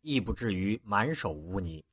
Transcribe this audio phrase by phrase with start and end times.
[0.00, 1.84] 亦不至于满手污泥。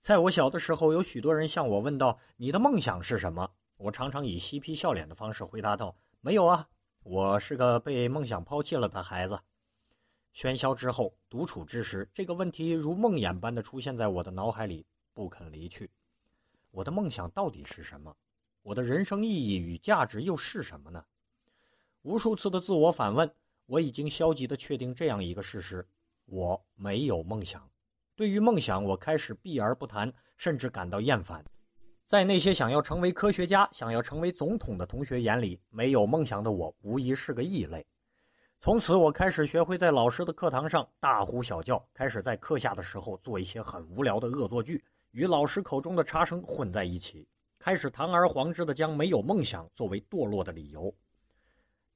[0.00, 6.68] 在我小的时候，有许多人向我问道：“你的梦想是什么？”我常常以嬉皮笑脸的方式回答道：“没有啊，
[7.02, 9.40] 我是个被梦想抛弃了的孩子。”
[10.34, 15.90] 喧嚣之后，独处之时，这个问题如梦魇般的出现在我的脑海里，不肯离去。
[16.70, 18.16] 我的梦想到底是什么？
[18.62, 21.04] 我的人生意义与价值又是什么呢？
[22.02, 23.32] 无数次的自我反问，
[23.66, 25.86] 我已经消极的确定这样一个事实：
[26.26, 27.68] 我没有梦想。
[28.16, 31.44] 对于梦想，我开始避而不谈，甚至感到厌烦。
[32.06, 37.84] 在那些想要成为科学家、想要成为总统的同学眼里，没有梦想的我无疑是个异类。
[38.60, 47.26] 从此，我开始学会在老师的课堂上大呼小叫，开始在课下的时候做一些很无聊的恶作剧，与老师口中的差生混在一起，
[47.58, 50.94] 开始堂而皇之的将没有梦想作为堕落的理由。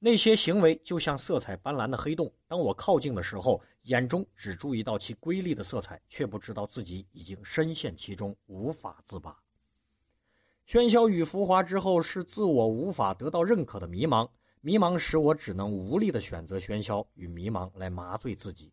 [0.01, 9.37] 那些行为就像色彩斑斓的黑洞，当我靠近的时候，眼中只注意到其瑰丽的色彩，却不知道自己已经深陷其中，无法自拔。
[10.65, 14.29] 喧嚣与浮华之后，是自我无法得到认可的迷茫，
[14.61, 18.71] 迷茫使我只能无力的选择喧嚣与迷茫来麻醉自己。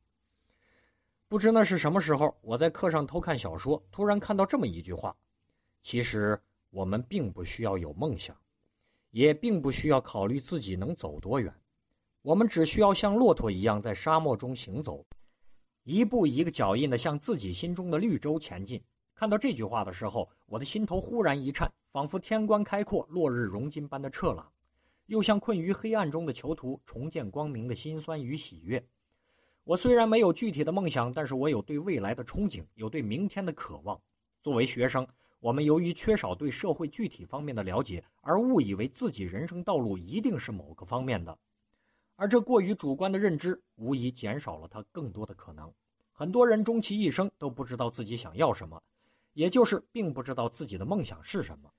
[1.27, 5.17] 不知那是什么时候，我在课上偷看小说，突然看到这么一句话：
[5.83, 8.37] 其实我们并不需要有梦想。
[9.11, 11.55] 也并不需要考虑自己能走多远，
[12.23, 15.07] 我们只需要像骆驼一样在沙漠中行走，
[15.85, 18.83] 一步一个脚印的向自己心中的绿洲前进。
[19.15, 24.53] 看到这句话的时候，我的心头忽然一颤，仿佛天光开阔、落日融金般的彻朗，
[25.07, 28.87] 又像困于黑暗中的囚徒重见光明的心酸与喜悦。
[29.65, 33.99] 我虽然没有具体的梦想，但是我有对未来的憧憬，有对明天的渴望。
[34.43, 35.07] 作为学生。
[35.39, 41.39] 我们由于缺少对社会具体方面的了解，而误以为自己人生道路一定是某个方面的，
[42.17, 45.73] 而这过于主观的认知，无疑减少了他更多的可能。
[46.11, 48.83] 很多人终其一生都不知道自己想要什么，
[49.35, 51.71] 也就是并不知道自己的梦想是什么。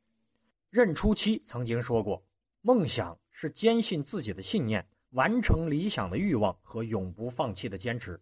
[0.70, 2.24] 任初期曾经说过
[2.62, 8.22] ：“梦想是坚信自己的信念，完成理想的欲望和永不放弃的坚持，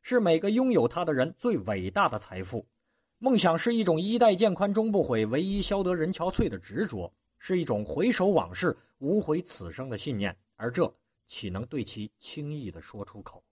[0.00, 2.66] 是每个拥有它的人最伟大的财富。”
[3.22, 10.90] 梦想是一种衣带渐宽终不悔，唯一消得人憔悴的执着，是一种回首往事、无悔此生的信念，而这
[11.26, 13.44] 岂能对其轻易的说出口？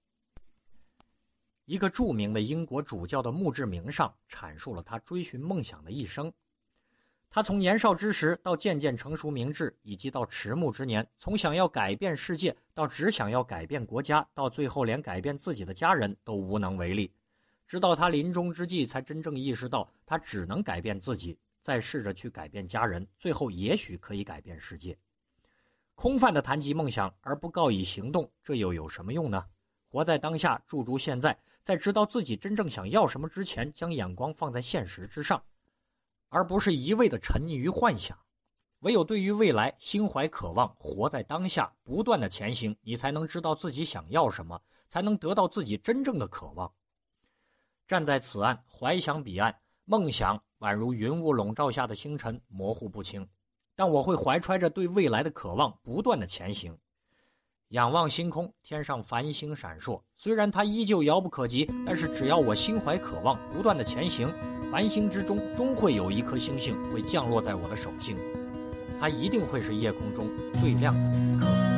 [1.66, 6.32] 一个著名的英国主教的墓志铭上阐述了他追寻梦想的一生。
[7.28, 17.12] 他从年少之时到渐渐成熟明智，以及到迟暮之年，从想要改变世界到只想要改变国家，到最后连改变自己的家人都无能为力。
[17.68, 24.98] 直到他临终之际，才真正意识到，他只能改变自己，再试着去改变家人，最后也许可以改变世界。
[25.94, 29.44] 空泛的谈及梦想而不告以行动，这又有什么用呢？
[29.90, 35.42] 活在当下，驻足现在，在知道自己真正想要什么之前，将眼光放在现实之上，
[36.30, 38.18] 而不是一味的沉溺于幻想。
[38.80, 44.58] 唯有对于未来心怀渴望，活在当下，不断的前行，你才能知道自己想要什么，
[44.88, 46.72] 才能得到自己真正的渴望。
[47.88, 49.56] 站在此岸，怀想彼岸，
[49.86, 53.26] 梦想宛如云雾笼罩下的星辰，模糊不清。
[53.74, 56.76] 但我会怀揣着对未来的渴望，不断的前行。
[57.68, 64.30] 仰望星空，天上繁星闪烁，虽然它依旧遥不可及，但是只要我心怀渴望，不断的前行，
[64.70, 68.18] 繁星之中终会有一颗星星会降落在我的手心，
[69.00, 70.28] 它一定会是夜空中
[70.60, 71.77] 最亮的那一颗。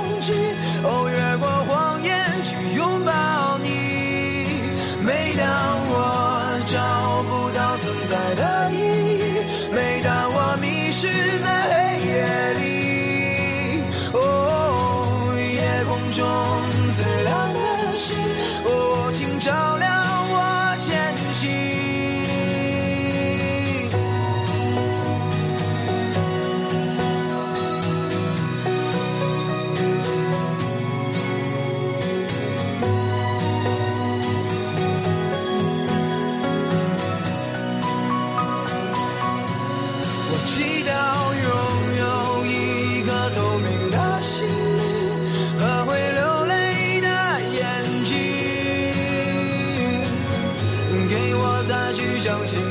[52.31, 52.70] 相信